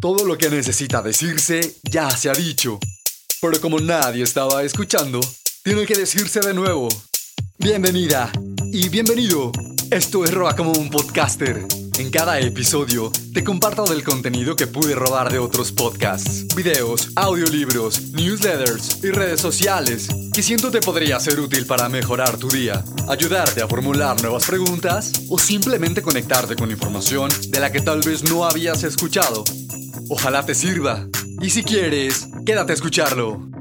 Todo 0.00 0.26
lo 0.26 0.36
que 0.36 0.50
necesita 0.50 1.00
decirse 1.00 1.76
ya 1.82 2.10
se 2.10 2.28
ha 2.28 2.34
dicho. 2.34 2.78
Pero 3.40 3.60
como 3.60 3.80
nadie 3.80 4.24
estaba 4.24 4.62
escuchando, 4.62 5.20
tiene 5.62 5.86
que 5.86 5.94
decirse 5.94 6.40
de 6.40 6.52
nuevo. 6.52 6.88
Bienvenida 7.58 8.30
y 8.72 8.90
bienvenido. 8.90 9.52
Esto 9.90 10.24
es 10.24 10.34
Roba 10.34 10.54
como 10.54 10.72
un 10.72 10.90
podcaster. 10.90 11.66
En 11.98 12.10
cada 12.10 12.38
episodio 12.40 13.10
te 13.32 13.42
comparto 13.42 13.84
del 13.84 14.04
contenido 14.04 14.54
que 14.54 14.66
pude 14.66 14.94
robar 14.94 15.32
de 15.32 15.38
otros 15.38 15.72
podcasts, 15.72 16.54
videos, 16.54 17.08
audiolibros, 17.16 18.12
newsletters 18.12 19.02
y 19.02 19.10
redes 19.12 19.40
sociales 19.40 20.08
que 20.34 20.42
siento 20.42 20.70
te 20.70 20.80
podría 20.80 21.18
ser 21.20 21.40
útil 21.40 21.64
para 21.64 21.88
mejorar 21.88 22.36
tu 22.36 22.48
día, 22.48 22.84
ayudarte 23.08 23.62
a 23.62 23.68
formular 23.68 24.20
nuevas 24.20 24.44
preguntas 24.44 25.12
o 25.30 25.38
simplemente 25.38 26.02
conectarte 26.02 26.54
con 26.54 26.70
información 26.70 27.30
de 27.48 27.60
la 27.60 27.72
que 27.72 27.80
tal 27.80 28.02
vez 28.02 28.24
no 28.24 28.44
habías 28.44 28.82
escuchado. 28.82 29.42
Ojalá 30.08 30.46
te 30.46 30.54
sirva. 30.54 31.08
Y 31.40 31.50
si 31.50 31.64
quieres, 31.64 32.28
quédate 32.44 32.72
a 32.72 32.74
escucharlo. 32.74 33.55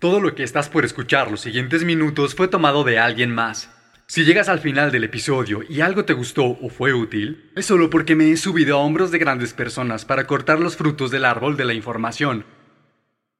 Todo 0.00 0.18
lo 0.18 0.34
que 0.34 0.44
estás 0.44 0.70
por 0.70 0.86
escuchar 0.86 1.30
los 1.30 1.42
siguientes 1.42 1.84
minutos 1.84 2.34
fue 2.34 2.48
tomado 2.48 2.84
de 2.84 2.98
alguien 2.98 3.34
más. 3.34 3.70
Si 4.06 4.24
llegas 4.24 4.48
al 4.48 4.58
final 4.58 4.90
del 4.90 5.04
episodio 5.04 5.60
y 5.68 5.82
algo 5.82 6.06
te 6.06 6.14
gustó 6.14 6.46
o 6.46 6.70
fue 6.70 6.94
útil, 6.94 7.50
es 7.54 7.66
solo 7.66 7.90
porque 7.90 8.16
me 8.16 8.30
he 8.30 8.38
subido 8.38 8.78
a 8.78 8.80
hombros 8.80 9.10
de 9.10 9.18
grandes 9.18 9.52
personas 9.52 10.06
para 10.06 10.26
cortar 10.26 10.58
los 10.58 10.78
frutos 10.78 11.10
del 11.10 11.26
árbol 11.26 11.58
de 11.58 11.66
la 11.66 11.74
información. 11.74 12.46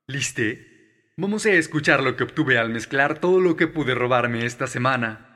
¿Liste? 0.07 1.13
Vamos 1.17 1.47
a 1.47 1.53
escuchar 1.53 2.03
lo 2.03 2.15
que 2.15 2.25
obtuve 2.25 2.59
al 2.59 2.69
mezclar 2.69 3.21
todo 3.21 3.41
lo 3.41 3.57
que 3.57 3.67
pude 3.67 3.95
robarme 3.95 4.45
esta 4.45 4.67
semana. 4.67 5.29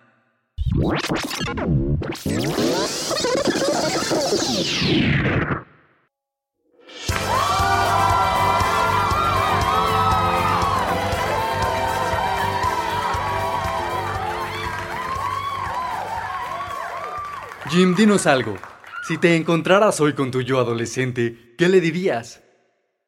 Jim, 17.74 17.96
dinos 17.96 18.28
algo. 18.28 18.54
Si 19.02 19.18
te 19.18 19.34
encontraras 19.34 20.00
hoy 20.00 20.12
con 20.12 20.30
tu 20.30 20.42
yo 20.42 20.60
adolescente, 20.60 21.56
¿qué 21.58 21.68
le 21.68 21.80
dirías? 21.80 22.40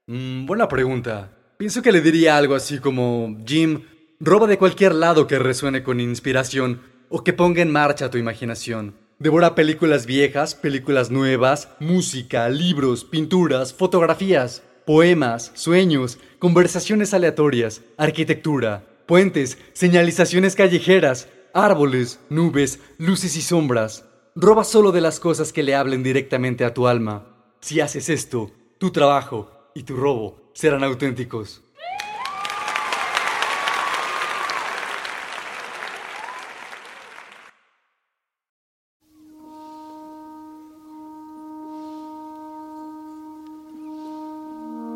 Mm, 0.08 0.44
buena 0.44 0.66
pregunta. 0.66 1.30
Pienso 1.56 1.82
que 1.82 1.92
le 1.92 2.00
diría 2.00 2.36
algo 2.36 2.56
así 2.56 2.80
como, 2.80 3.38
Jim, 3.46 3.82
roba 4.18 4.48
de 4.48 4.58
cualquier 4.58 4.92
lado 4.96 5.28
que 5.28 5.38
resuene 5.38 5.84
con 5.84 6.00
inspiración 6.00 6.80
o 7.10 7.22
que 7.22 7.32
ponga 7.32 7.62
en 7.62 7.70
marcha 7.70 8.10
tu 8.10 8.18
imaginación. 8.18 8.96
Devora 9.20 9.54
películas 9.54 10.04
viejas, 10.04 10.56
películas 10.56 11.12
nuevas, 11.12 11.68
música, 11.78 12.48
libros, 12.48 13.04
pinturas, 13.04 13.72
fotografías, 13.72 14.64
poemas, 14.84 15.52
sueños, 15.54 16.18
conversaciones 16.40 17.14
aleatorias, 17.14 17.82
arquitectura, 17.98 18.84
puentes, 19.06 19.58
señalizaciones 19.74 20.56
callejeras, 20.56 21.28
árboles, 21.54 22.18
nubes, 22.30 22.80
luces 22.98 23.36
y 23.36 23.42
sombras. 23.42 24.02
Roba 24.38 24.64
solo 24.64 24.92
de 24.92 25.00
las 25.00 25.18
cosas 25.18 25.50
que 25.50 25.62
le 25.62 25.74
hablen 25.74 26.02
directamente 26.02 26.66
a 26.66 26.74
tu 26.74 26.86
alma. 26.86 27.24
Si 27.60 27.80
haces 27.80 28.10
esto, 28.10 28.50
tu 28.76 28.90
trabajo 28.90 29.50
y 29.74 29.84
tu 29.84 29.96
robo 29.96 30.50
serán 30.52 30.84
auténticos. 30.84 31.62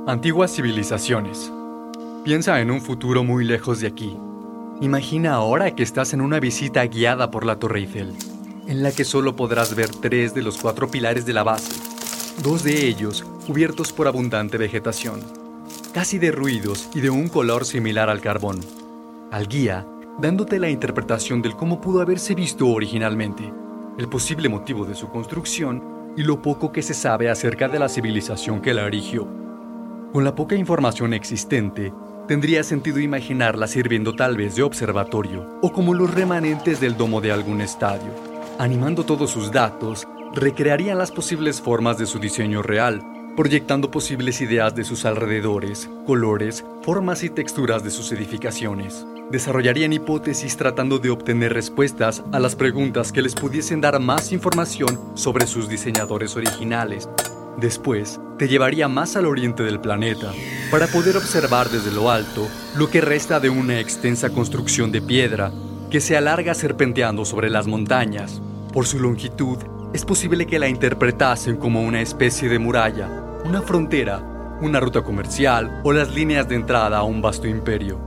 Antiguas 0.07 0.55
civilizaciones. 0.55 1.51
Piensa 2.25 2.61
en 2.61 2.71
un 2.71 2.83
futuro 2.83 3.25
muy 3.25 3.47
lejos 3.47 3.81
de 3.81 3.87
aquí. 3.87 4.19
Imagina 4.83 5.33
ahora 5.33 5.75
que 5.75 5.83
estás 5.83 6.13
en 6.13 6.21
una 6.21 6.41
visita 6.41 6.85
guiada 6.85 7.31
por 7.31 7.47
la 7.47 7.59
Torre 7.59 7.79
Eiffel 7.79 8.15
en 8.71 8.85
la 8.85 8.93
que 8.93 9.05
solo 9.05 9.35
podrás 9.35 9.75
ver 9.75 9.89
tres 9.89 10.33
de 10.33 10.43
los 10.43 10.57
cuatro 10.57 10.89
pilares 10.89 11.27
de 11.27 11.33
la 11.33 11.43
base, 11.43 11.73
dos 12.41 12.63
de 12.63 12.87
ellos 12.87 13.27
cubiertos 13.45 13.93
por 13.93 14.07
abundante 14.07 14.59
vegetación, 14.59 15.21
casi 15.93 16.21
derruidos 16.21 16.89
y 16.95 17.01
de 17.01 17.11
un 17.11 17.29
color 17.29 17.65
similar 17.65 18.09
al 18.09 18.21
carbón. 18.21 18.61
Al 19.33 19.49
guía, 19.49 19.85
dándote 20.21 20.61
la 20.61 20.71
interpretación 20.71 21.43
del 21.43 21.57
cómo 21.57 21.81
pudo 21.81 22.01
haberse 22.01 22.37
visto 22.37 22.69
originalmente, 22.69 23.53
el 23.99 24.09
posible 24.09 24.49
motivo 24.49 24.85
de 24.85 24.95
su 24.95 25.09
construcción 25.09 26.15
y 26.17 26.23
lo 26.23 26.41
poco 26.41 26.71
que 26.71 26.83
se 26.83 26.95
sabe 26.95 27.29
acerca 27.29 27.67
de 27.67 27.81
la 27.81 27.89
civilización 27.89 28.63
que 28.63 28.73
la 28.73 28.87
erigió. 28.87 29.27
Con 30.13 30.23
la 30.23 30.37
poca 30.37 30.55
información 30.55 31.13
existente, 31.13 31.93
tendría 32.29 32.63
sentido 32.63 33.01
imaginarla 33.01 33.67
sirviendo 33.67 34.15
tal 34.15 34.37
vez 34.37 34.55
de 34.55 34.63
observatorio 34.63 35.59
o 35.61 35.73
como 35.73 35.93
los 35.93 36.15
remanentes 36.15 36.81
del 36.81 36.97
domo 36.97 37.21
de 37.21 37.33
algún 37.33 37.63
estadio 37.63 38.30
animando 38.61 39.07
todos 39.07 39.31
sus 39.31 39.51
datos, 39.51 40.07
recrearían 40.35 40.99
las 40.99 41.11
posibles 41.11 41.63
formas 41.63 41.97
de 41.97 42.05
su 42.05 42.19
diseño 42.19 42.63
real, 42.63 43.03
proyectando 43.35 43.91
posibles 43.91 44.43
ideas 44.43 44.75
de 44.75 44.85
sus 44.85 45.07
alrededores, 45.07 45.89
colores, 46.07 46.63
formas 46.83 47.25
y 47.25 47.31
texturas 47.31 47.83
de 47.83 47.91
sus 47.91 48.13
edificaciones. 48.13 49.07
Desarrollarían 49.31 49.95
hipótesis 49.95 50.59
tratando 50.59 50.99
de 50.99 51.09
obtener 51.09 51.55
respuestas 51.55 52.23
a 52.33 52.39
las 52.39 52.55
preguntas 52.55 53.13
que 53.13 53.23
les 53.23 53.35
pudiesen 53.35 53.81
dar 53.81 53.99
más 53.99 54.31
información 54.31 55.01
sobre 55.15 55.47
sus 55.47 55.67
diseñadores 55.67 56.37
originales. 56.37 57.09
Después, 57.57 58.21
te 58.37 58.47
llevaría 58.47 58.89
más 58.89 59.17
al 59.17 59.25
oriente 59.25 59.63
del 59.63 59.81
planeta 59.81 60.35
para 60.71 60.87
poder 60.87 61.17
observar 61.17 61.71
desde 61.71 61.93
lo 61.93 62.11
alto 62.11 62.47
lo 62.77 62.91
que 62.91 63.01
resta 63.01 63.41
de 63.41 63.49
una 63.49 63.81
extensa 63.81 64.29
construcción 64.29 64.93
de 64.93 65.01
piedra 65.01 65.51
que 65.91 66.01
se 66.01 66.15
alarga 66.15 66.53
serpenteando 66.55 67.25
sobre 67.25 67.49
las 67.49 67.67
montañas. 67.67 68.41
Por 68.73 68.87
su 68.87 69.01
longitud, 69.01 69.59
es 69.93 70.05
posible 70.05 70.47
que 70.47 70.61
la 70.61 70.69
interpretasen 70.69 71.57
como 71.57 71.83
una 71.83 72.01
especie 72.01 72.49
de 72.49 72.61
muralla, 72.61 73.09
una 73.45 73.63
frontera, 73.63 74.59
una 74.61 74.79
ruta 74.79 75.03
comercial 75.03 75.81
o 75.83 75.93
las 75.93 76.15
líneas 76.15 76.49
de 76.49 76.55
entrada 76.55 76.99
a 76.99 77.03
un 77.03 77.21
vasto 77.21 77.49
imperio. 77.49 77.99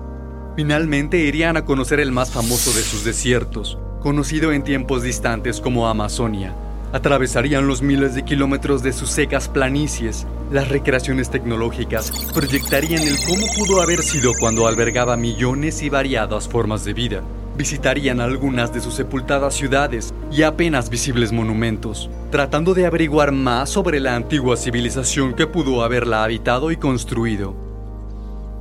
Finalmente 0.55 1.17
irían 1.17 1.57
a 1.57 1.65
conocer 1.65 1.99
el 1.99 2.13
más 2.13 2.31
famoso 2.31 2.71
de 2.71 2.81
sus 2.81 3.03
desiertos, 3.03 3.77
conocido 3.99 4.53
en 4.53 4.63
tiempos 4.63 5.03
distantes 5.03 5.59
como 5.59 5.89
Amazonia. 5.89 6.55
Atravesarían 6.93 7.67
los 7.67 7.81
miles 7.81 8.15
de 8.15 8.23
kilómetros 8.23 8.83
de 8.83 8.93
sus 8.93 9.09
secas 9.09 9.49
planicies. 9.49 10.25
Las 10.49 10.69
recreaciones 10.69 11.29
tecnológicas 11.29 12.09
proyectarían 12.33 13.01
el 13.01 13.17
cómo 13.25 13.45
pudo 13.57 13.81
haber 13.81 14.01
sido 14.01 14.31
cuando 14.39 14.65
albergaba 14.65 15.17
millones 15.17 15.81
y 15.81 15.89
variadas 15.89 16.47
formas 16.47 16.85
de 16.85 16.93
vida 16.93 17.23
visitarían 17.57 18.19
algunas 18.19 18.73
de 18.73 18.81
sus 18.81 18.93
sepultadas 18.93 19.53
ciudades 19.53 20.13
y 20.31 20.43
apenas 20.43 20.89
visibles 20.89 21.31
monumentos, 21.31 22.09
tratando 22.31 22.73
de 22.73 22.85
averiguar 22.85 23.31
más 23.31 23.69
sobre 23.69 23.99
la 23.99 24.15
antigua 24.15 24.57
civilización 24.57 25.33
que 25.33 25.47
pudo 25.47 25.83
haberla 25.83 26.23
habitado 26.23 26.71
y 26.71 26.77
construido. 26.77 27.55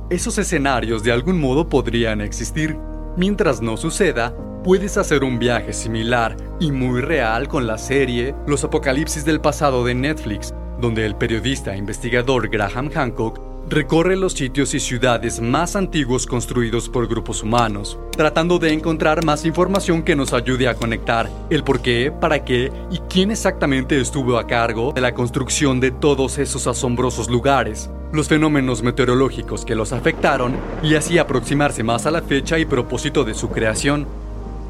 Esos 0.09 0.37
escenarios 0.37 1.03
de 1.03 1.11
algún 1.11 1.39
modo 1.39 1.69
podrían 1.69 2.21
existir. 2.21 2.77
Mientras 3.17 3.61
no 3.61 3.77
suceda, 3.77 4.35
puedes 4.63 4.97
hacer 4.97 5.23
un 5.23 5.39
viaje 5.39 5.73
similar 5.73 6.37
y 6.59 6.71
muy 6.71 7.01
real 7.01 7.47
con 7.47 7.67
la 7.67 7.77
serie 7.77 8.35
Los 8.47 8.63
Apocalipsis 8.63 9.25
del 9.25 9.41
Pasado 9.41 9.83
de 9.83 9.95
Netflix, 9.95 10.53
donde 10.79 11.05
el 11.05 11.15
periodista 11.15 11.73
e 11.73 11.77
investigador 11.77 12.49
Graham 12.49 12.89
Hancock 12.89 13.52
recorre 13.67 14.15
los 14.15 14.33
sitios 14.33 14.73
y 14.73 14.79
ciudades 14.79 15.39
más 15.39 15.75
antiguos 15.75 16.27
construidos 16.27 16.89
por 16.89 17.07
grupos 17.07 17.43
humanos, 17.43 17.97
tratando 18.11 18.59
de 18.59 18.73
encontrar 18.73 19.23
más 19.23 19.45
información 19.45 20.03
que 20.03 20.15
nos 20.15 20.33
ayude 20.33 20.67
a 20.67 20.75
conectar 20.75 21.29
el 21.49 21.63
por 21.63 21.81
qué, 21.81 22.11
para 22.11 22.43
qué 22.43 22.71
y 22.91 22.97
quién 23.09 23.31
exactamente 23.31 23.99
estuvo 23.99 24.37
a 24.37 24.47
cargo 24.47 24.91
de 24.93 25.01
la 25.01 25.13
construcción 25.13 25.79
de 25.79 25.91
todos 25.91 26.37
esos 26.37 26.67
asombrosos 26.67 27.29
lugares, 27.29 27.89
los 28.11 28.27
fenómenos 28.27 28.83
meteorológicos 28.83 29.65
que 29.65 29.75
los 29.75 29.93
afectaron 29.93 30.55
y 30.83 30.95
así 30.95 31.17
aproximarse 31.17 31.83
más 31.83 32.05
a 32.05 32.11
la 32.11 32.21
fecha 32.21 32.59
y 32.59 32.65
propósito 32.65 33.23
de 33.23 33.33
su 33.33 33.49
creación. 33.49 34.05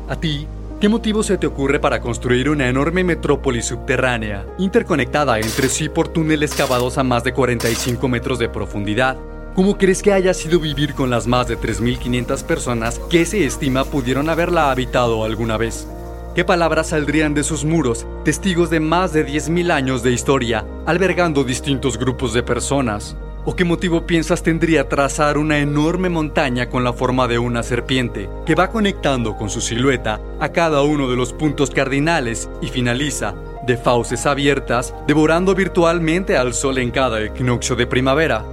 A 0.07 0.15
ti, 0.15 0.47
¿Qué 0.83 0.89
motivo 0.89 1.23
se 1.23 1.37
te 1.37 1.47
ocurre 1.47 1.79
para 1.79 2.01
construir 2.01 2.49
una 2.49 2.67
enorme 2.67 3.05
metrópoli 3.05 3.61
subterránea, 3.61 4.45
interconectada 4.57 5.39
entre 5.39 5.69
sí 5.69 5.87
por 5.87 6.09
túneles 6.09 6.53
cavados 6.55 6.97
a 6.97 7.05
más 7.05 7.23
de 7.23 7.31
45 7.31 8.05
metros 8.09 8.37
de 8.37 8.49
profundidad? 8.49 9.15
¿Cómo 9.55 9.77
crees 9.77 10.01
que 10.01 10.11
haya 10.11 10.33
sido 10.33 10.59
vivir 10.59 10.93
con 10.93 11.09
las 11.09 11.25
más 11.25 11.47
de 11.47 11.57
3.500 11.57 12.43
personas 12.43 12.99
que 13.09 13.23
se 13.23 13.45
estima 13.45 13.85
pudieron 13.85 14.29
haberla 14.29 14.71
habitado 14.71 15.23
alguna 15.23 15.55
vez? 15.55 15.87
¿Qué 16.35 16.43
palabras 16.43 16.87
saldrían 16.87 17.33
de 17.33 17.45
sus 17.45 17.63
muros, 17.63 18.05
testigos 18.25 18.69
de 18.69 18.81
más 18.81 19.13
de 19.13 19.25
10.000 19.25 19.71
años 19.71 20.03
de 20.03 20.11
historia, 20.11 20.65
albergando 20.85 21.45
distintos 21.45 21.97
grupos 21.97 22.33
de 22.33 22.43
personas? 22.43 23.15
¿O 23.45 23.57
qué 23.57 23.65
motivo 23.65 24.07
piensas 24.07 24.41
tendría 24.41 24.87
trazar 24.87 25.37
una 25.37 25.59
enorme 25.59 26.07
montaña 26.07 26.69
con 26.69 26.85
la 26.85 26.93
forma 26.93 27.27
de 27.27 27.39
una 27.39 27.61
serpiente, 27.61 28.29
que 28.45 28.55
va 28.55 28.69
conectando 28.69 29.35
con 29.35 29.49
su 29.49 29.59
silueta 29.59 30.21
a 30.39 30.49
cada 30.53 30.81
uno 30.83 31.09
de 31.09 31.17
los 31.17 31.33
puntos 31.33 31.69
cardinales 31.69 32.49
y 32.61 32.67
finaliza, 32.67 33.35
de 33.67 33.75
fauces 33.75 34.25
abiertas, 34.25 34.95
devorando 35.07 35.55
virtualmente 35.55 36.37
al 36.37 36.53
sol 36.53 36.77
en 36.77 36.91
cada 36.91 37.21
equinoccio 37.21 37.75
de 37.75 37.85
primavera? 37.85 38.45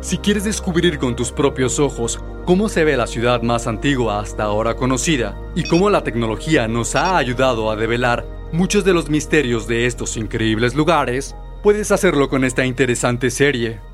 Si 0.00 0.16
quieres 0.16 0.44
descubrir 0.44 0.98
con 0.98 1.14
tus 1.14 1.32
propios 1.32 1.78
ojos 1.78 2.18
cómo 2.46 2.70
se 2.70 2.84
ve 2.84 2.96
la 2.96 3.06
ciudad 3.06 3.42
más 3.42 3.66
antigua 3.66 4.20
hasta 4.20 4.44
ahora 4.44 4.74
conocida 4.74 5.36
y 5.54 5.68
cómo 5.68 5.90
la 5.90 6.02
tecnología 6.02 6.66
nos 6.66 6.96
ha 6.96 7.18
ayudado 7.18 7.70
a 7.70 7.76
develar 7.76 8.24
muchos 8.52 8.84
de 8.84 8.94
los 8.94 9.10
misterios 9.10 9.66
de 9.66 9.84
estos 9.84 10.16
increíbles 10.16 10.74
lugares, 10.74 11.36
puedes 11.62 11.92
hacerlo 11.92 12.30
con 12.30 12.44
esta 12.44 12.64
interesante 12.64 13.30
serie. 13.30 13.89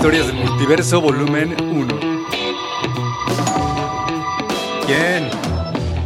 Historias 0.00 0.28
del 0.28 0.36
Multiverso, 0.36 0.98
volumen 1.02 1.54
1. 1.60 2.00
Bien. 4.86 5.28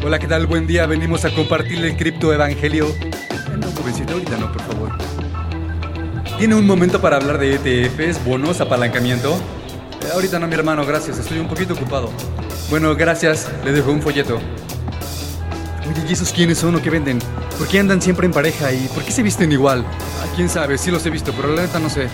Hola, 0.04 0.18
¿qué 0.18 0.26
tal? 0.26 0.48
Buen 0.48 0.66
día. 0.66 0.84
Venimos 0.86 1.24
a 1.24 1.32
compartirle 1.32 1.90
el 1.90 1.96
cripto 1.96 2.32
evangelio. 2.32 2.88
No, 3.56 3.68
jovencita, 3.70 4.14
ahorita 4.14 4.36
no, 4.36 4.50
por 4.50 4.62
favor. 4.62 4.90
¿Tiene 6.38 6.56
un 6.56 6.66
momento 6.66 7.00
para 7.00 7.18
hablar 7.18 7.38
de 7.38 7.54
ETFs, 7.54 8.24
bonos, 8.24 8.60
apalancamiento? 8.60 9.32
Eh, 10.02 10.08
ahorita 10.12 10.40
no, 10.40 10.48
mi 10.48 10.54
hermano, 10.54 10.84
gracias. 10.84 11.20
Estoy 11.20 11.38
un 11.38 11.46
poquito 11.46 11.74
ocupado. 11.74 12.10
Bueno, 12.70 12.96
gracias. 12.96 13.48
Le 13.64 13.70
dejo 13.70 13.92
un 13.92 14.02
folleto. 14.02 14.40
Oye, 15.88 16.04
¿y 16.08 16.12
esos 16.14 16.32
quiénes 16.32 16.58
son 16.58 16.74
o 16.74 16.82
qué 16.82 16.90
venden? 16.90 17.20
¿Por 17.56 17.68
qué 17.68 17.78
andan 17.78 18.02
siempre 18.02 18.26
en 18.26 18.32
pareja 18.32 18.72
y 18.72 18.88
por 18.88 19.04
qué 19.04 19.12
se 19.12 19.22
visten 19.22 19.52
igual? 19.52 19.84
Ah, 20.20 20.26
quién 20.34 20.48
sabe, 20.48 20.78
sí 20.78 20.90
los 20.90 21.06
he 21.06 21.10
visto, 21.10 21.32
pero 21.36 21.54
la 21.54 21.62
neta 21.62 21.78
no 21.78 21.88
sé. 21.88 22.08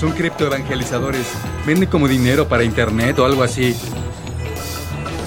Son 0.00 0.12
criptoevangelizadores. 0.12 1.26
Venden 1.66 1.90
como 1.90 2.08
dinero 2.08 2.48
para 2.48 2.64
internet 2.64 3.18
o 3.18 3.26
algo 3.26 3.42
así. 3.42 3.76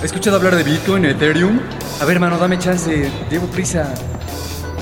¿He 0.01 0.05
escuchado 0.05 0.37
hablar 0.37 0.55
de 0.55 0.63
Bitcoin, 0.63 1.05
Ethereum? 1.05 1.59
A 2.01 2.05
ver, 2.05 2.15
hermano, 2.15 2.39
dame 2.39 2.57
chance. 2.57 3.11
Llevo 3.29 3.45
prisa. 3.45 3.93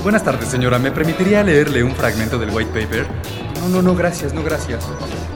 Buenas 0.02 0.24
tardes, 0.24 0.48
señora. 0.48 0.78
¿Me 0.78 0.92
permitiría 0.92 1.42
leerle 1.42 1.84
un 1.84 1.94
fragmento 1.94 2.38
del 2.38 2.48
white 2.48 2.70
paper? 2.70 3.06
No, 3.60 3.68
no, 3.68 3.82
no, 3.82 3.94
gracias, 3.94 4.32
no, 4.32 4.42
gracias. 4.42 4.82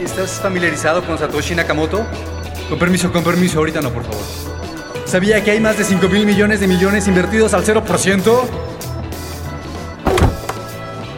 ¿Estás 0.01 0.41
familiarizado 0.41 1.05
con 1.05 1.19
Satoshi 1.19 1.55
Nakamoto? 1.55 2.07
Con 2.71 2.79
permiso, 2.79 3.13
con 3.13 3.23
permiso, 3.23 3.59
ahorita 3.59 3.83
no, 3.83 3.91
por 3.91 4.05
favor. 4.05 4.25
¿Sabía 5.05 5.45
que 5.45 5.51
hay 5.51 5.61
más 5.61 5.77
de 5.77 5.85
5 5.85 6.09
mil 6.09 6.25
millones 6.25 6.61
de 6.61 6.67
millones 6.67 7.07
invertidos 7.07 7.53
al 7.53 7.63
0%? 7.63 8.41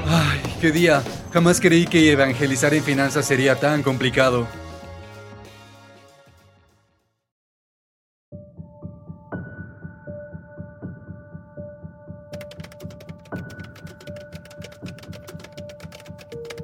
Ay, 0.09 0.43
qué 0.61 0.73
día. 0.73 1.05
Jamás 1.33 1.61
creí 1.61 1.87
que 1.87 2.11
evangelizar 2.11 2.73
en 2.73 2.83
finanzas 2.83 3.27
sería 3.27 3.55
tan 3.57 3.83
complicado. 3.83 4.47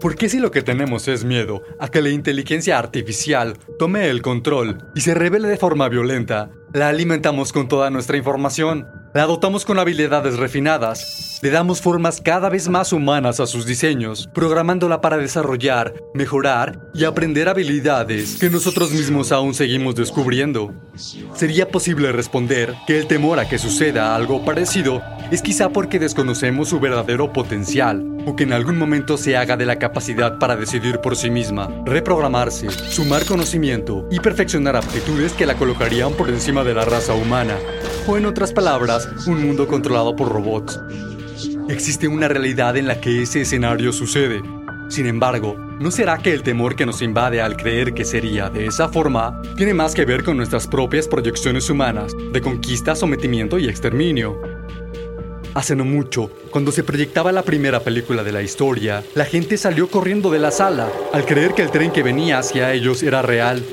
¿Por 0.05 0.17
qué 0.17 0.29
si 0.29 0.39
lo 0.39 0.51
que 0.51 0.61
tenemos 0.61 1.09
es 1.09 1.25
miedo 1.25 1.63
a 1.81 1.89
que 1.89 2.03
la 2.03 2.11
inteligencia 2.11 2.79
artificial 2.79 3.57
tome 3.79 4.11
el 4.11 4.21
control 4.21 4.91
y 4.95 5.01
se 5.01 5.15
revele 5.15 5.49
de 5.49 5.57
forma 5.57 5.89
violenta, 5.89 6.51
la 6.75 6.91
alimentamos 6.91 7.55
con 7.55 7.69
toda 7.69 7.89
nuestra 7.89 8.19
información? 8.19 8.87
La 9.15 9.25
dotamos 9.25 9.65
con 9.65 9.79
habilidades 9.79 10.37
refinadas, 10.37 11.34
le 11.45 11.51
damos 11.51 11.83
formas 11.83 12.23
cada 12.23 12.49
vez 12.49 12.71
más 12.71 12.91
humanas 12.95 13.39
a 13.39 13.47
sus 13.47 13.67
diseños, 13.67 14.31
programándola 14.33 15.03
para 15.03 15.19
desarrollar, 15.19 15.93
mejorar 16.15 16.81
y 16.95 17.05
aprender 17.05 17.51
habilidades 17.51 18.39
que 18.41 18.49
nosotros 18.49 18.93
mismos 18.93 19.31
aún 19.31 19.53
seguimos 19.53 19.95
descubriendo. 19.95 20.73
Sería 21.35 21.69
posible 21.69 22.13
responder 22.13 22.75
que 22.87 22.99
el 22.99 23.07
temor 23.07 23.39
a 23.41 23.47
que 23.47 23.59
suceda 23.59 24.17
algo 24.17 24.43
parecido 24.43 25.03
es 25.31 25.43
quizá 25.43 25.69
porque 25.69 25.99
desconocemos 25.99 26.71
su 26.71 26.81
verdadero 26.81 27.31
potencial 27.31 28.03
o 28.25 28.35
que 28.37 28.45
en 28.45 28.55
algún 28.55 28.79
momento 28.79 29.19
se 29.19 29.37
haga 29.37 29.59
de 29.59 29.67
la 29.67 29.79
capacidad 29.79 30.39
para 30.39 30.57
decidir 30.57 31.01
por 31.01 31.15
sí 31.15 31.29
misma, 31.29 31.69
reprogramarse, 31.85 32.71
sumar 32.71 33.27
conocimiento 33.27 34.09
y 34.11 34.19
perfeccionar 34.19 34.77
aptitudes 34.77 35.35
que 35.35 35.45
la 35.45 35.57
colocarían 35.57 36.15
por 36.15 36.31
encima 36.31 36.65
de 36.65 36.73
la 36.73 36.87
raza 36.87 37.13
humana 37.13 37.59
o 38.07 38.17
en 38.17 38.25
otras 38.25 38.55
palabras, 38.55 39.07
un 39.27 39.47
mundo 39.47 39.69
controlado 39.69 40.17
por 40.17 40.31
robots. 40.31 40.81
Existe 41.69 42.09
una 42.09 42.29
realidad 42.29 42.77
en 42.77 42.87
la 42.87 43.01
que 43.01 43.23
ese 43.23 43.41
escenario 43.41 43.91
sucede. 43.91 44.43
Sin 44.91 45.07
embargo, 45.07 45.57
¿no 45.81 45.91
será 45.91 46.19
que 46.19 46.33
el 46.33 46.43
temor 46.43 46.77
que 46.77 46.85
nos 46.85 47.01
invade 47.01 47.41
al 47.41 47.57
creer 47.57 47.95
que 47.95 48.05
sería 48.05 48.51
de 48.51 48.67
esa 48.67 48.91
forma 48.91 49.41
tiene 49.57 49.73
más 49.73 49.95
que 49.95 50.05
ver 50.05 50.25
con 50.25 50.37
nuestras 50.37 50.67
propias 50.67 51.09
proyecciones 51.09 51.71
humanas 51.71 52.13
de 52.33 52.41
conquista, 52.43 52.95
sometimiento 52.95 53.59
y 53.59 53.67
exterminio? 53.67 54.39
Hace 55.55 55.75
no 55.75 55.87
mucho, 55.87 56.31
cuando 56.51 56.71
se 56.71 56.85
proyectaba 56.85 57.33
la 57.33 57.43
primera 57.43 57.81
película 57.81 58.23
de 58.23 58.33
la 58.33 58.43
historia, 58.43 59.03
la 59.15 59.25
gente 59.25 59.57
salió 59.57 59.89
corriendo 59.89 60.31
de 60.31 60.41
la 60.41 60.51
sala 60.51 60.91
al 61.15 61.25
creer 61.25 61.55
que 61.55 61.63
el 61.63 61.71
tren 61.71 61.93
que 61.93 62.03
venía 62.03 62.39
hacia 62.39 62.75
ellos 62.75 63.03
era 63.03 63.23
real 63.23 63.65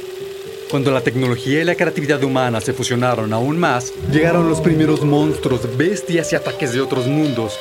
cuando 0.71 0.89
la 0.89 1.01
tecnología 1.01 1.61
y 1.61 1.65
la 1.65 1.75
creatividad 1.75 2.23
humana 2.23 2.61
se 2.61 2.71
fusionaron 2.71 3.33
aún 3.33 3.59
más, 3.59 3.91
llegaron 4.09 4.47
los 4.47 4.61
primeros 4.61 5.03
monstruos, 5.03 5.67
bestias 5.77 6.31
y 6.31 6.37
ataques 6.37 6.73
de 6.73 6.79
otros 6.79 7.07
mundos. 7.07 7.59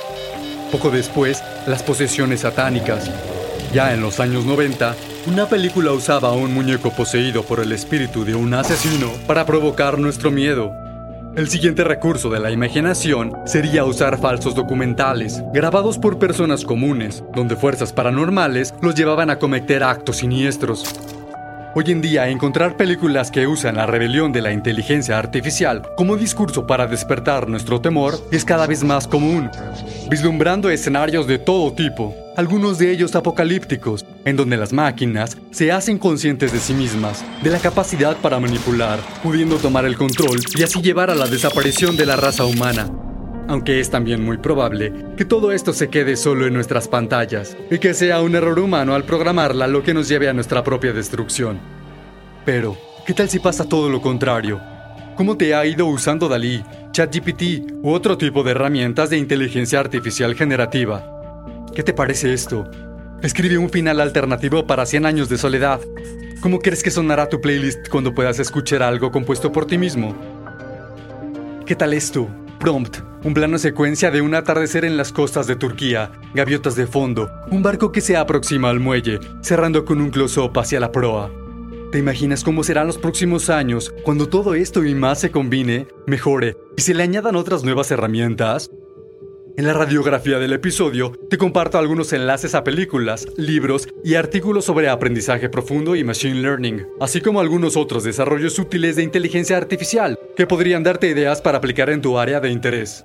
Poco 0.71 0.91
después, 0.91 1.43
las 1.67 1.83
posesiones 1.83 2.41
satánicas. 2.41 3.11
Ya 3.75 3.93
en 3.93 4.01
los 4.01 4.21
años 4.21 4.45
90, 4.45 4.95
una 5.27 5.47
película 5.47 5.91
usaba 5.91 6.29
a 6.29 6.33
un 6.33 6.55
muñeco 6.55 6.91
poseído 6.91 7.43
por 7.43 7.59
el 7.59 7.73
espíritu 7.73 8.25
de 8.25 8.37
un 8.37 8.55
asesino 8.55 9.11
para 9.27 9.45
provocar 9.45 9.99
nuestro 9.99 10.31
miedo. 10.31 10.73
El 11.37 11.49
siguiente 11.49 11.83
recurso 11.83 12.31
de 12.31 12.39
la 12.39 12.53
imaginación 12.53 13.33
sería 13.45 13.85
usar 13.85 14.19
falsos 14.19 14.55
documentales, 14.55 15.43
grabados 15.53 15.99
por 15.99 16.19
personas 16.19 16.65
comunes, 16.65 17.25
donde 17.35 17.57
fuerzas 17.57 17.93
paranormales 17.93 18.73
los 18.81 18.95
llevaban 18.95 19.31
a 19.31 19.39
cometer 19.39 19.83
actos 19.83 20.19
siniestros. 20.19 20.85
Hoy 21.73 21.85
en 21.87 22.01
día, 22.01 22.29
encontrar 22.29 22.77
películas 22.77 23.31
que 23.31 23.47
usan 23.47 23.77
la 23.77 23.87
rebelión 23.87 24.33
de 24.33 24.43
la 24.43 24.51
inteligencia 24.51 25.17
artificial 25.17 25.83
como 25.97 26.17
discurso 26.17 26.67
para 26.67 26.89
despertar 26.89 27.49
nuestro 27.49 27.81
temor 27.81 28.19
es 28.33 28.45
cada 28.45 28.67
vez 28.67 28.83
más 28.83 29.07
común, 29.07 29.49
vislumbrando 30.11 30.69
escenarios 30.69 31.29
de 31.29 31.39
todo 31.39 31.73
tipo, 31.73 32.13
algunos 32.37 32.79
de 32.79 32.91
ellos 32.91 33.15
apocalípticos, 33.15 34.05
en 34.25 34.37
donde 34.37 34.57
las 34.57 34.73
máquinas 34.73 35.39
se 35.53 35.71
hacen 35.71 35.99
conscientes 35.99 36.53
de 36.53 36.59
sí 36.59 36.75
mismas, 36.75 37.25
de 37.41 37.51
la 37.51 37.61
capacidad 37.61 38.17
para 38.17 38.41
manipular, 38.41 38.99
pudiendo 39.23 39.57
tomar 39.59 39.85
el 39.85 39.97
control 39.97 40.41
y 40.57 40.65
así 40.65 40.83
llevar 40.83 41.09
a 41.09 41.15
la 41.15 41.29
desaparición 41.29 41.97
de 41.97 42.07
la 42.07 42.17
raza 42.17 42.47
humana 42.47 42.91
aunque 43.49 43.81
es 43.81 43.91
también 43.91 44.23
muy 44.23 44.39
probable 44.39 44.93
que 45.17 45.25
todo 45.25 45.53
esto 45.53 45.73
se 45.73 45.89
quede 45.89 46.17
solo 46.17 46.47
en 46.47 46.55
nuestras 46.55 46.89
pantallas 46.89 47.57
y 47.71 47.79
que 47.79 47.95
sea 47.95 48.21
un 48.21 48.35
error 48.35 48.59
humano 48.59 48.95
al 48.95 49.05
programarla 49.05 49.67
lo 49.67 49.83
que 49.83 49.95
nos 49.95 50.09
lleve 50.09 50.29
a 50.29 50.33
nuestra 50.33 50.63
propia 50.65 50.93
destrucción. 50.93 51.61
Pero, 52.45 52.77
¿qué 53.07 53.15
tal 53.15 53.29
si 53.29 53.39
pasa 53.39 53.69
todo 53.69 53.89
lo 53.89 54.01
contrario? 54.01 54.61
¿Cómo 55.17 55.37
te 55.37 55.55
ha 55.55 55.67
ido 55.67 55.87
usando 55.87 56.29
Dalí, 56.29 56.65
ChatGPT 56.93 57.73
u 57.83 57.91
otro 57.91 58.17
tipo 58.17 58.43
de 58.43 58.53
herramientas 58.53 59.11
de 59.11 59.19
inteligencia 59.19 59.79
artificial 59.79 60.35
generativa? 60.35 61.21
¿Qué 61.75 61.83
te 61.83 61.93
parece 61.93 62.33
esto? 62.33 62.71
Escribe 63.23 63.59
un 63.59 63.69
final 63.69 64.01
alternativo 64.01 64.67
para 64.67 64.87
100 64.87 65.05
años 65.05 65.29
de 65.29 65.37
soledad. 65.37 65.81
¿Cómo 66.41 66.59
crees 66.59 66.83
que 66.83 66.91
sonará 66.91 67.29
tu 67.29 67.41
playlist 67.41 67.89
cuando 67.91 68.15
puedas 68.15 68.39
escuchar 68.39 68.83
algo 68.83 69.11
compuesto 69.11 69.53
por 69.53 69.67
ti 69.67 69.77
mismo? 69.77 70.17
¿Qué 71.67 71.77
tal 71.77 71.93
esto? 71.93 72.29
Prompt, 72.61 72.99
un 73.25 73.33
plano 73.33 73.57
secuencia 73.57 74.11
de 74.11 74.21
un 74.21 74.35
atardecer 74.35 74.85
en 74.85 74.99
las 74.99 75.13
costas 75.13 75.47
de 75.47 75.57
Turquía, 75.57 76.13
gaviotas 76.35 76.77
de 76.77 76.87
fondo, 76.87 77.31
un 77.51 77.63
barco 77.63 77.91
que 77.91 78.03
se 78.03 78.19
aproxima 78.19 78.69
al 78.69 78.81
muelle, 78.81 79.19
cerrando 79.41 79.87
con 79.87 79.99
un 79.99 80.11
close-up 80.11 80.59
hacia 80.59 80.79
la 80.79 80.93
proa. 80.93 81.31
¿Te 81.91 81.99
imaginas 81.99 82.45
cómo 82.45 82.63
serán 82.63 82.87
los 82.87 82.99
próximos 82.99 83.49
años 83.49 83.95
cuando 84.05 84.29
todo 84.29 84.53
esto 84.53 84.85
y 84.85 84.95
más 84.95 85.21
se 85.21 85.31
combine, 85.31 85.89
mejore 86.07 86.59
y 86.77 86.83
se 86.83 86.93
le 86.93 87.03
añadan 87.03 87.35
otras 87.35 87.65
nuevas 87.65 87.91
herramientas, 87.93 88.71
en 89.61 89.67
la 89.67 89.75
radiografía 89.75 90.39
del 90.39 90.55
episodio 90.55 91.13
te 91.29 91.37
comparto 91.37 91.77
algunos 91.77 92.15
enlaces 92.15 92.55
a 92.55 92.65
películas, 92.65 93.27
libros 93.37 93.91
y 94.03 94.15
artículos 94.15 94.65
sobre 94.65 94.89
aprendizaje 94.89 95.51
profundo 95.51 95.95
y 95.95 96.03
machine 96.03 96.41
learning, 96.41 96.87
así 96.99 97.21
como 97.21 97.41
algunos 97.41 97.77
otros 97.77 98.03
desarrollos 98.03 98.59
útiles 98.59 98.97
de 98.97 99.03
inteligencia 99.03 99.59
artificial 99.59 100.19
que 100.35 100.47
podrían 100.47 100.83
darte 100.83 101.11
ideas 101.11 101.43
para 101.43 101.59
aplicar 101.59 101.91
en 101.91 102.01
tu 102.01 102.19
área 102.19 102.41
de 102.41 102.51
interés. 102.51 103.05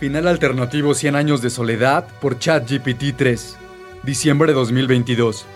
Final 0.00 0.26
alternativo 0.26 0.94
100 0.94 1.14
años 1.14 1.40
de 1.40 1.50
soledad 1.50 2.08
por 2.20 2.40
ChatGPT 2.40 3.16
3, 3.16 3.58
diciembre 4.02 4.52
2022. 4.52 5.46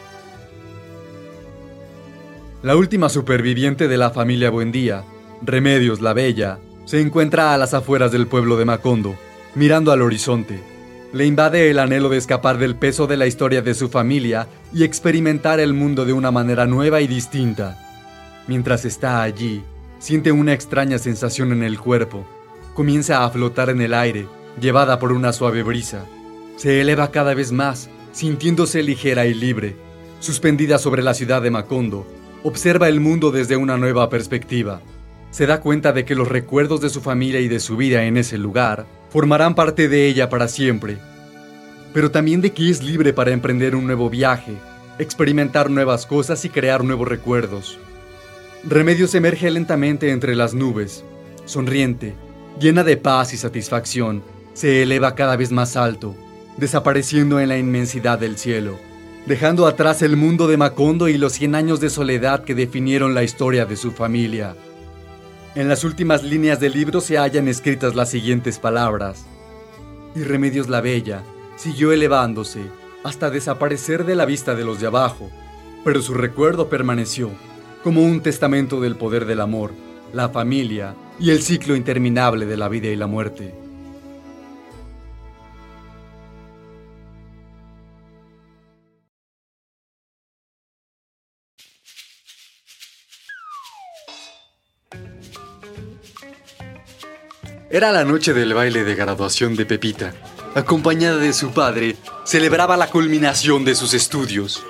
La 2.64 2.76
última 2.76 3.11
superviviente 3.11 3.88
de 3.88 3.99
la 3.99 4.09
familia 4.09 4.49
Buendía, 4.49 5.04
Remedios 5.42 6.00
la 6.00 6.14
Bella, 6.14 6.61
se 6.87 6.99
encuentra 6.99 7.52
a 7.52 7.59
las 7.59 7.75
afueras 7.75 8.11
del 8.11 8.26
pueblo 8.26 8.56
de 8.56 8.64
Macondo, 8.64 9.16
mirando 9.54 9.92
al 9.92 10.00
horizonte. 10.00 10.62
Le 11.12 11.26
invade 11.26 11.68
el 11.68 11.78
anhelo 11.78 12.09
de 12.09 12.16
escapar 12.16 12.56
del 12.56 12.75
peso 12.75 13.06
de 13.06 13.18
la 13.18 13.26
historia 13.26 13.61
de 13.61 13.75
su 13.75 13.90
familia 13.90 14.49
y 14.73 14.83
experimentar 14.83 15.61
el 15.61 15.75
mundo 15.75 16.06
de 16.06 16.14
una 16.14 16.30
manera 16.30 16.64
nueva 16.64 17.02
y 17.02 17.06
distinta. 17.06 17.78
Mientras 18.49 18.87
está 18.87 19.21
allí, 19.21 19.62
siente 19.99 20.33
una 20.33 20.54
extraña 20.54 20.97
sensación 20.97 21.52
en 21.52 21.64
el 21.64 21.78
cuerpo. 21.78 22.26
Comienza 22.73 23.26
a 23.26 23.30
flotar 23.30 23.68
en 23.68 23.83
el 23.83 23.92
aire, 23.92 24.26
llevada 24.59 24.99
por 24.99 25.12
una 25.12 25.35
suave 25.35 25.62
brisa. 25.62 26.06
Se 26.56 26.80
eleva 26.80 27.11
cada 27.11 27.35
vez 27.35 27.52
más, 27.52 27.90
sintiéndose 28.12 28.83
ligera 28.83 29.26
y 29.26 29.35
libre. 29.35 29.76
Suspendida 30.18 30.78
sobre 30.78 31.02
la 31.02 31.12
ciudad 31.12 31.42
de 31.42 31.50
Macondo, 31.50 32.06
observa 32.44 32.90
el 32.90 33.00
mundo 33.00 33.30
desde 33.30 33.56
una 33.56 33.78
nueva 33.78 34.10
perspectiva. 34.10 34.82
Se 35.30 35.46
da 35.46 35.60
cuenta 35.60 35.94
de 35.94 36.04
que 36.04 36.14
los 36.14 36.28
recuerdos 36.28 36.82
de 36.82 36.90
su 36.90 37.00
familia 37.00 37.40
y 37.40 37.48
de 37.48 37.58
su 37.58 37.78
vida 37.78 38.04
en 38.04 38.18
ese 38.18 38.36
lugar 38.36 38.84
formarán 39.08 39.54
parte 39.54 39.88
de 39.88 40.06
ella 40.06 40.28
para 40.28 40.46
siempre, 40.46 40.98
pero 41.94 42.10
también 42.10 42.42
de 42.42 42.52
que 42.52 42.68
es 42.68 42.82
libre 42.82 43.14
para 43.14 43.30
emprender 43.30 43.74
un 43.74 43.86
nuevo 43.86 44.10
viaje, 44.10 44.52
experimentar 44.98 45.70
nuevas 45.70 46.04
cosas 46.04 46.44
y 46.44 46.50
crear 46.50 46.84
nuevos 46.84 47.08
recuerdos. 47.08 47.78
Remedios 48.62 49.14
emerge 49.14 49.50
lentamente 49.50 50.10
entre 50.10 50.36
las 50.36 50.52
nubes, 50.52 51.02
sonriente, 51.46 52.12
llena 52.60 52.84
de 52.84 52.98
paz 52.98 53.32
y 53.32 53.38
satisfacción, 53.38 54.22
se 54.52 54.82
eleva 54.82 55.14
cada 55.14 55.36
vez 55.36 55.50
más 55.50 55.76
alto, 55.76 56.14
desapareciendo 56.58 57.40
en 57.40 57.48
la 57.48 57.56
inmensidad 57.56 58.18
del 58.18 58.36
cielo 58.36 58.78
dejando 59.26 59.66
atrás 59.66 60.02
el 60.02 60.16
mundo 60.16 60.47
de 60.47 60.57
Macondo 60.57 61.09
y 61.09 61.16
los 61.16 61.33
100 61.33 61.54
años 61.54 61.81
de 61.81 61.88
soledad 61.88 62.45
que 62.45 62.54
definieron 62.54 63.14
la 63.14 63.23
historia 63.23 63.64
de 63.64 63.76
su 63.76 63.93
familia. 63.93 64.54
En 65.54 65.69
las 65.69 65.85
últimas 65.85 66.23
líneas 66.23 66.61
del 66.61 66.73
libro 66.73 67.00
se 67.00 67.16
hallan 67.16 67.49
escritas 67.49 67.95
las 67.95 68.11
siguientes 68.11 68.59
palabras. 68.59 69.25
Y 70.14 70.21
Remedios 70.21 70.69
la 70.69 70.81
Bella 70.81 71.23
siguió 71.57 71.93
elevándose 71.93 72.61
hasta 73.02 73.31
desaparecer 73.31 74.04
de 74.04 74.14
la 74.14 74.26
vista 74.26 74.54
de 74.54 74.64
los 74.64 74.81
de 74.81 74.88
abajo, 74.88 75.31
pero 75.85 76.02
su 76.02 76.14
recuerdo 76.14 76.69
permaneció 76.69 77.31
como 77.83 78.02
un 78.02 78.21
testamento 78.21 78.81
del 78.81 78.97
poder 78.97 79.26
del 79.26 79.40
amor, 79.40 79.73
la 80.12 80.28
familia 80.28 80.95
y 81.19 81.31
el 81.31 81.43
ciclo 81.43 81.76
interminable 81.76 82.47
de 82.47 82.57
la 82.57 82.69
vida 82.69 82.88
y 82.88 82.97
la 82.97 83.07
muerte. 83.07 83.63
Era 97.75 97.90
la 97.90 98.04
noche 98.04 98.35
del 98.35 98.54
baile 98.54 98.85
de 98.85 98.95
graduación 98.95 99.57
de 99.57 99.66
Pepita. 99.66 100.14
Acompañada 100.54 101.16
de 101.16 101.33
su 101.33 101.50
padre, 101.50 101.97
celebraba 102.23 102.76
la 102.76 102.88
culminación 102.88 103.64
de 103.64 103.75
sus 103.75 103.95
estudios. 103.95 104.62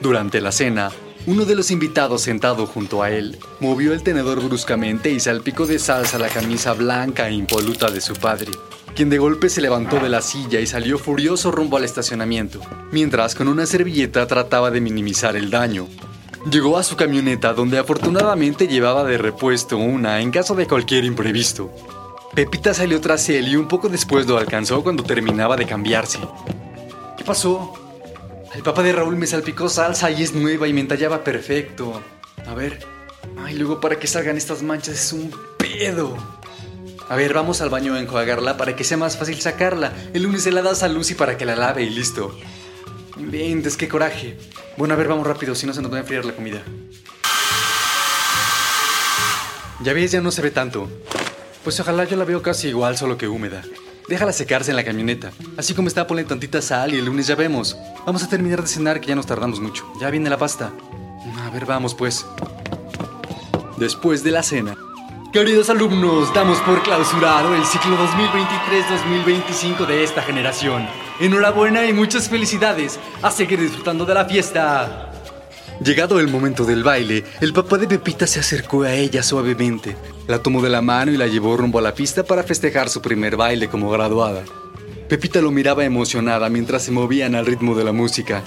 Durante 0.00 0.40
la 0.40 0.50
cena, 0.50 0.90
uno 1.26 1.44
de 1.44 1.54
los 1.54 1.70
invitados 1.70 2.22
sentado 2.22 2.66
junto 2.66 3.02
a 3.02 3.10
él 3.10 3.38
movió 3.60 3.92
el 3.92 4.02
tenedor 4.02 4.42
bruscamente 4.42 5.10
y 5.10 5.20
salpicó 5.20 5.66
de 5.66 5.78
salsa 5.78 6.18
la 6.18 6.30
camisa 6.30 6.72
blanca 6.72 7.28
e 7.28 7.34
impoluta 7.34 7.90
de 7.90 8.00
su 8.00 8.14
padre, 8.14 8.52
quien 8.96 9.10
de 9.10 9.18
golpe 9.18 9.50
se 9.50 9.60
levantó 9.60 10.00
de 10.00 10.08
la 10.08 10.22
silla 10.22 10.60
y 10.60 10.66
salió 10.66 10.96
furioso 10.96 11.50
rumbo 11.50 11.76
al 11.76 11.84
estacionamiento, 11.84 12.62
mientras 12.90 13.34
con 13.34 13.48
una 13.48 13.66
servilleta 13.66 14.26
trataba 14.26 14.70
de 14.70 14.80
minimizar 14.80 15.36
el 15.36 15.50
daño. 15.50 15.88
Llegó 16.50 16.78
a 16.78 16.84
su 16.84 16.96
camioneta 16.96 17.52
donde 17.52 17.76
afortunadamente 17.76 18.66
llevaba 18.66 19.04
de 19.04 19.18
repuesto 19.18 19.76
una 19.76 20.22
en 20.22 20.30
caso 20.30 20.54
de 20.54 20.66
cualquier 20.66 21.04
imprevisto. 21.04 21.70
Pepita 22.34 22.72
salió 22.72 23.00
tras 23.00 23.28
él 23.28 23.48
y 23.48 23.56
un 23.56 23.66
poco 23.66 23.88
después 23.88 24.26
lo 24.26 24.38
alcanzó 24.38 24.82
cuando 24.82 25.02
terminaba 25.02 25.56
de 25.56 25.66
cambiarse. 25.66 26.18
¿Qué 27.16 27.24
pasó? 27.24 27.74
El 28.54 28.62
papá 28.62 28.82
de 28.82 28.92
Raúl 28.92 29.16
me 29.16 29.26
salpicó 29.26 29.68
salsa 29.68 30.10
y 30.10 30.22
es 30.22 30.34
nueva 30.34 30.68
y 30.68 30.72
me 30.72 30.80
entallaba 30.80 31.24
perfecto. 31.24 32.00
A 32.46 32.54
ver. 32.54 32.86
Ay, 33.44 33.54
luego 33.54 33.80
para 33.80 33.98
que 33.98 34.06
salgan 34.06 34.36
estas 34.36 34.62
manchas 34.62 34.94
es 34.94 35.12
un 35.12 35.34
pedo. 35.58 36.16
A 37.08 37.16
ver, 37.16 37.34
vamos 37.34 37.60
al 37.60 37.68
baño 37.68 37.94
a 37.94 38.00
enjuagarla 38.00 38.56
para 38.56 38.76
que 38.76 38.84
sea 38.84 38.96
más 38.96 39.16
fácil 39.16 39.40
sacarla. 39.40 39.92
El 40.14 40.22
lunes 40.22 40.44
se 40.44 40.52
la 40.52 40.62
das 40.62 40.84
a 40.84 40.88
Lucy 40.88 41.14
para 41.14 41.36
que 41.36 41.44
la 41.44 41.56
lave 41.56 41.82
y 41.82 41.90
listo. 41.90 42.38
Inventes, 43.16 43.76
qué 43.76 43.88
coraje. 43.88 44.38
Bueno, 44.76 44.94
a 44.94 44.96
ver, 44.96 45.08
vamos 45.08 45.26
rápido, 45.26 45.56
si 45.56 45.66
no 45.66 45.72
se 45.72 45.82
nos 45.82 45.92
va 45.92 45.96
a 45.96 46.00
enfriar 46.00 46.24
la 46.24 46.32
comida. 46.32 46.62
Ya 49.82 49.92
ves, 49.92 50.12
ya 50.12 50.20
no 50.20 50.30
se 50.30 50.42
ve 50.42 50.52
tanto. 50.52 50.88
Pues 51.62 51.78
ojalá 51.78 52.04
yo 52.04 52.16
la 52.16 52.24
veo 52.24 52.40
casi 52.40 52.68
igual, 52.68 52.96
solo 52.96 53.18
que 53.18 53.28
húmeda. 53.28 53.62
Déjala 54.08 54.32
secarse 54.32 54.70
en 54.70 54.76
la 54.76 54.84
camioneta. 54.84 55.30
Así 55.56 55.74
como 55.74 55.88
está, 55.88 56.06
ponle 56.06 56.24
tantita 56.24 56.62
sal 56.62 56.94
y 56.94 56.98
el 56.98 57.04
lunes 57.04 57.26
ya 57.26 57.34
vemos. 57.34 57.76
Vamos 58.06 58.22
a 58.22 58.28
terminar 58.28 58.62
de 58.62 58.68
cenar 58.68 59.00
que 59.00 59.08
ya 59.08 59.14
nos 59.14 59.26
tardamos 59.26 59.60
mucho. 59.60 59.86
Ya 60.00 60.10
viene 60.10 60.30
la 60.30 60.38
pasta. 60.38 60.72
A 61.44 61.50
ver, 61.50 61.66
vamos 61.66 61.94
pues. 61.94 62.26
Después 63.76 64.24
de 64.24 64.30
la 64.30 64.42
cena. 64.42 64.76
Queridos 65.32 65.70
alumnos, 65.70 66.34
damos 66.34 66.58
por 66.60 66.82
clausurado 66.82 67.54
el 67.54 67.64
ciclo 67.64 67.96
2023-2025 67.96 69.86
de 69.86 70.02
esta 70.02 70.22
generación. 70.22 70.88
Enhorabuena 71.20 71.84
y 71.86 71.92
muchas 71.92 72.28
felicidades. 72.28 72.98
A 73.22 73.30
seguir 73.30 73.60
disfrutando 73.60 74.04
de 74.06 74.14
la 74.14 74.24
fiesta. 74.24 75.09
Llegado 75.82 76.20
el 76.20 76.28
momento 76.28 76.66
del 76.66 76.82
baile, 76.82 77.24
el 77.40 77.54
papá 77.54 77.78
de 77.78 77.86
Pepita 77.86 78.26
se 78.26 78.38
acercó 78.38 78.82
a 78.82 78.92
ella 78.92 79.22
suavemente, 79.22 79.96
la 80.28 80.42
tomó 80.42 80.60
de 80.60 80.68
la 80.68 80.82
mano 80.82 81.10
y 81.10 81.16
la 81.16 81.26
llevó 81.26 81.56
rumbo 81.56 81.78
a 81.78 81.82
la 81.82 81.94
pista 81.94 82.22
para 82.22 82.42
festejar 82.42 82.90
su 82.90 83.00
primer 83.00 83.36
baile 83.36 83.68
como 83.68 83.88
graduada. 83.88 84.44
Pepita 85.08 85.40
lo 85.40 85.50
miraba 85.50 85.86
emocionada 85.86 86.50
mientras 86.50 86.82
se 86.82 86.92
movían 86.92 87.34
al 87.34 87.46
ritmo 87.46 87.74
de 87.74 87.84
la 87.84 87.92
música. 87.92 88.44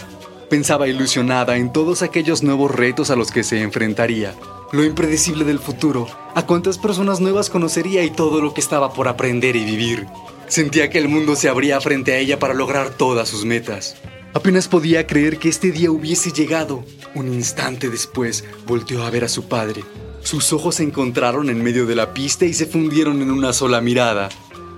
Pensaba 0.47 0.87
ilusionada 0.87 1.57
en 1.57 1.73
todos 1.73 2.03
aquellos 2.03 2.43
nuevos 2.43 2.69
retos 2.69 3.09
a 3.09 3.15
los 3.15 3.31
que 3.31 3.43
se 3.43 3.63
enfrentaría, 3.63 4.35
lo 4.71 4.83
impredecible 4.83 5.43
del 5.43 5.57
futuro, 5.57 6.07
a 6.35 6.45
cuántas 6.45 6.77
personas 6.77 7.19
nuevas 7.19 7.49
conocería 7.49 8.03
y 8.03 8.11
todo 8.11 8.41
lo 8.41 8.53
que 8.53 8.61
estaba 8.61 8.93
por 8.93 9.07
aprender 9.07 9.55
y 9.55 9.65
vivir. 9.65 10.05
Sentía 10.47 10.91
que 10.91 10.99
el 10.99 11.09
mundo 11.09 11.35
se 11.35 11.49
abría 11.49 11.81
frente 11.81 12.13
a 12.13 12.17
ella 12.19 12.37
para 12.37 12.53
lograr 12.53 12.91
todas 12.91 13.27
sus 13.27 13.43
metas. 13.43 13.95
Apenas 14.33 14.67
podía 14.67 15.05
creer 15.05 15.37
que 15.37 15.49
este 15.49 15.71
día 15.71 15.91
hubiese 15.91 16.31
llegado. 16.31 16.83
Un 17.13 17.31
instante 17.31 17.89
después 17.89 18.43
volteó 18.65 19.03
a 19.03 19.09
ver 19.11 19.23
a 19.23 19.29
su 19.29 19.47
padre. 19.47 19.83
Sus 20.23 20.53
ojos 20.53 20.75
se 20.75 20.83
encontraron 20.83 21.49
en 21.49 21.61
medio 21.61 21.85
de 21.85 21.95
la 21.95 22.13
pista 22.13 22.45
y 22.45 22.53
se 22.53 22.65
fundieron 22.65 23.21
en 23.21 23.29
una 23.29 23.53
sola 23.53 23.79
mirada. 23.79 24.29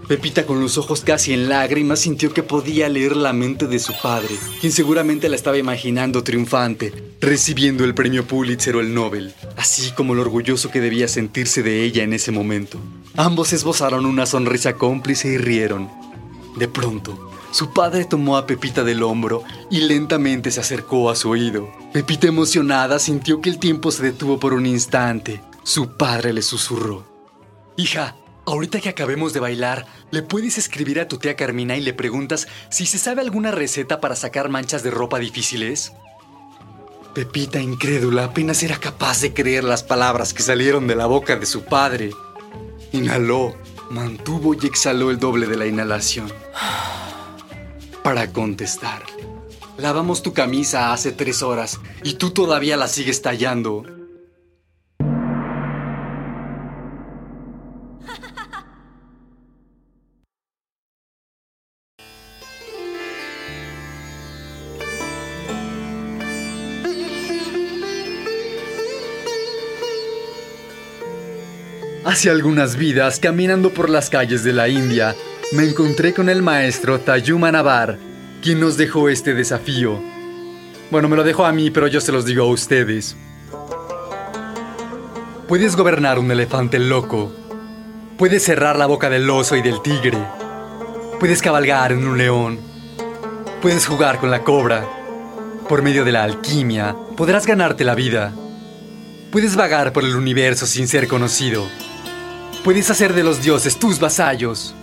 Pepita 0.07 0.45
con 0.45 0.59
los 0.59 0.77
ojos 0.77 1.01
casi 1.01 1.33
en 1.33 1.49
lágrimas 1.49 1.99
sintió 1.99 2.31
que 2.33 2.43
podía 2.43 2.89
leer 2.89 3.15
la 3.15 3.33
mente 3.33 3.65
de 3.65 3.79
su 3.79 3.93
padre, 4.03 4.35
quien 4.59 4.71
seguramente 4.71 5.29
la 5.29 5.35
estaba 5.35 5.57
imaginando 5.57 6.23
triunfante, 6.23 6.93
recibiendo 7.21 7.83
el 7.85 7.95
premio 7.95 8.27
Pulitzer 8.27 8.75
o 8.75 8.81
el 8.81 8.93
Nobel, 8.93 9.33
así 9.57 9.91
como 9.91 10.13
lo 10.13 10.21
orgulloso 10.21 10.69
que 10.69 10.81
debía 10.81 11.07
sentirse 11.07 11.63
de 11.63 11.83
ella 11.83 12.03
en 12.03 12.13
ese 12.13 12.31
momento. 12.31 12.79
Ambos 13.15 13.51
esbozaron 13.53 14.05
una 14.05 14.27
sonrisa 14.27 14.73
cómplice 14.73 15.29
y 15.29 15.37
rieron. 15.37 15.89
De 16.55 16.67
pronto, 16.67 17.31
su 17.55 17.71
padre 17.71 18.03
tomó 18.03 18.35
a 18.35 18.45
Pepita 18.45 18.83
del 18.83 19.01
hombro 19.01 19.41
y 19.71 19.79
lentamente 19.79 20.51
se 20.51 20.59
acercó 20.59 21.09
a 21.09 21.15
su 21.15 21.29
oído. 21.29 21.71
Pepita 21.93 22.27
emocionada 22.27 22.99
sintió 22.99 23.39
que 23.39 23.49
el 23.49 23.59
tiempo 23.59 23.91
se 23.91 24.03
detuvo 24.03 24.37
por 24.41 24.51
un 24.51 24.65
instante. 24.65 25.41
Su 25.63 25.95
padre 25.95 26.33
le 26.33 26.41
susurró. 26.41 27.05
Hija, 27.77 28.17
ahorita 28.45 28.81
que 28.81 28.89
acabemos 28.89 29.31
de 29.31 29.39
bailar, 29.39 29.85
¿le 30.11 30.21
puedes 30.21 30.57
escribir 30.57 30.99
a 30.99 31.07
tu 31.07 31.17
tía 31.17 31.37
Carmina 31.37 31.77
y 31.77 31.81
le 31.81 31.93
preguntas 31.93 32.49
si 32.69 32.85
se 32.85 32.97
sabe 32.97 33.21
alguna 33.21 33.51
receta 33.51 34.01
para 34.01 34.17
sacar 34.17 34.49
manchas 34.49 34.83
de 34.83 34.91
ropa 34.91 35.17
difíciles? 35.17 35.93
Pepita, 37.13 37.61
incrédula, 37.61 38.25
apenas 38.25 38.63
era 38.63 38.75
capaz 38.81 39.21
de 39.21 39.33
creer 39.33 39.63
las 39.63 39.81
palabras 39.81 40.33
que 40.33 40.43
salieron 40.43 40.87
de 40.87 40.95
la 40.97 41.05
boca 41.05 41.37
de 41.37 41.45
su 41.45 41.63
padre. 41.63 42.11
Inhaló, 42.91 43.55
mantuvo 43.89 44.53
y 44.55 44.65
exhaló 44.65 45.09
el 45.09 45.19
doble 45.19 45.47
de 45.47 45.55
la 45.55 45.67
inhalación 45.67 46.29
para 48.05 48.31
contestarle. 48.31 49.25
Lavamos 49.79 50.21
tu 50.21 50.31
camisa 50.31 50.93
hace 50.93 51.11
tres 51.11 51.41
horas 51.41 51.79
y 52.03 52.13
tú 52.13 52.29
todavía 52.29 52.77
la 52.77 52.87
sigues 52.87 53.23
tallando. 53.23 53.83
Hace 72.05 72.29
algunas 72.29 72.75
vidas, 72.75 73.19
caminando 73.19 73.73
por 73.73 73.89
las 73.89 74.11
calles 74.11 74.43
de 74.43 74.53
la 74.53 74.69
India, 74.69 75.15
me 75.51 75.63
encontré 75.63 76.13
con 76.13 76.29
el 76.29 76.41
maestro 76.41 76.99
Tayuma 76.99 77.51
Navar, 77.51 77.97
quien 78.41 78.59
nos 78.59 78.77
dejó 78.77 79.09
este 79.09 79.33
desafío. 79.33 80.01
Bueno, 80.89 81.07
me 81.07 81.15
lo 81.15 81.23
dejó 81.23 81.45
a 81.45 81.51
mí, 81.51 81.69
pero 81.71 81.87
yo 81.87 82.01
se 82.01 82.11
los 82.11 82.25
digo 82.25 82.43
a 82.43 82.49
ustedes. 82.49 83.15
Puedes 85.47 85.75
gobernar 85.75 86.17
un 86.19 86.31
elefante 86.31 86.79
loco. 86.79 87.31
Puedes 88.17 88.43
cerrar 88.43 88.77
la 88.77 88.87
boca 88.87 89.09
del 89.09 89.29
oso 89.29 89.55
y 89.55 89.61
del 89.61 89.81
tigre. 89.81 90.17
Puedes 91.19 91.41
cabalgar 91.41 91.91
en 91.91 92.07
un 92.07 92.17
león. 92.17 92.59
Puedes 93.61 93.85
jugar 93.85 94.19
con 94.19 94.31
la 94.31 94.43
cobra. 94.43 94.87
Por 95.69 95.81
medio 95.81 96.05
de 96.05 96.11
la 96.11 96.23
alquimia, 96.23 96.95
podrás 97.15 97.45
ganarte 97.45 97.83
la 97.83 97.95
vida. 97.95 98.33
Puedes 99.31 99.55
vagar 99.55 99.93
por 99.93 100.03
el 100.03 100.15
universo 100.15 100.65
sin 100.65 100.87
ser 100.87 101.07
conocido. 101.07 101.67
Puedes 102.63 102.89
hacer 102.89 103.13
de 103.13 103.23
los 103.23 103.43
dioses 103.43 103.77
tus 103.77 103.99
vasallos. 103.99 104.75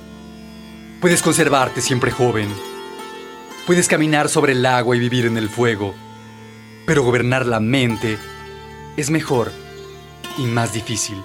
Puedes 1.03 1.21
conservarte 1.21 1.81
siempre 1.81 2.13
joven. 2.13 2.49
Puedes 3.67 3.89
caminar 3.89 4.29
sobre 4.29 4.53
el 4.53 4.65
agua 4.65 4.95
y 4.95 5.01
vivir 5.01 5.27
en 5.27 5.37
el 5.37 5.49
fuego. 5.49 5.97
Pero 6.87 7.03
gobernar 7.03 7.45
la 7.45 7.59
mente 7.59 8.19
es 8.97 9.11
mejor 9.11 9.51
y 10.39 10.43
más 10.43 10.73
difícil. 10.73 11.21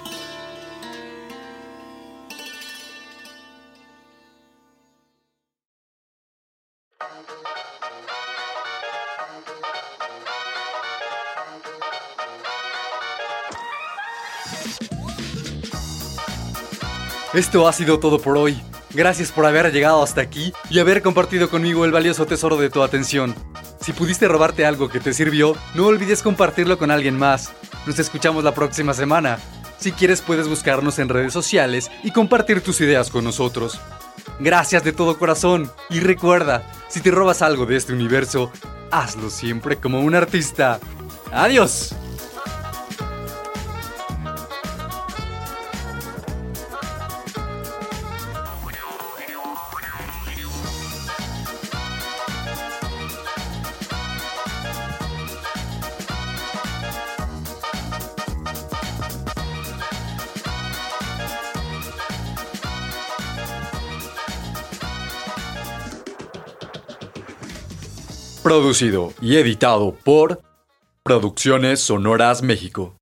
Esto 17.36 17.68
ha 17.68 17.74
sido 17.74 18.00
todo 18.00 18.20
por 18.20 18.40
hoy. 18.40 18.60
Gracias 18.98 19.32
por 19.32 19.46
haber 19.46 19.72
llegado 19.72 20.02
hasta 20.02 20.22
aquí 20.22 20.52
y 20.72 20.80
haber 20.80 21.04
compartido 21.04 21.52
conmigo 21.52 21.86
el 21.86 21.92
valioso 21.92 22.26
tesoro 22.26 22.58
de 22.58 22.72
tu 22.72 22.82
atención. 22.82 23.36
Si 23.80 23.94
pudiste 23.94 24.28
robarte 24.28 24.66
algo 24.66 24.90
que 24.90 25.00
te 25.00 25.14
sirvió, 25.14 25.56
no 25.76 25.86
olvides 25.86 26.24
compartirlo 26.24 26.80
con 26.80 26.90
alguien 26.90 27.16
más. 27.16 27.54
Nos 27.86 28.00
escuchamos 28.00 28.44
la 28.44 28.56
próxima 28.56 28.96
semana. 28.96 29.38
Si 29.78 29.92
quieres 29.92 30.22
puedes 30.22 30.48
buscarnos 30.48 30.98
en 30.98 31.10
redes 31.10 31.32
sociales 31.32 31.92
y 32.04 32.10
compartir 32.10 32.62
tus 32.62 32.82
ideas 32.82 33.12
con 33.12 33.24
nosotros. 33.24 33.80
Gracias 34.40 34.84
de 34.84 34.94
todo 34.94 35.20
corazón 35.20 35.72
y 35.92 36.00
recuerda, 36.00 36.64
si 36.90 37.00
te 37.00 37.12
robas 37.12 37.44
algo 37.44 37.68
de 37.68 37.76
este 37.76 37.94
universo, 37.94 38.52
hazlo 38.90 39.30
siempre 39.30 39.76
como 39.76 40.02
un 40.02 40.16
artista. 40.16 40.80
Adiós. 41.32 41.94
Producido 68.48 69.12
y 69.22 69.36
editado 69.36 69.94
por 70.06 70.42
Producciones 71.04 71.82
Sonoras 71.82 72.42
México. 72.42 72.97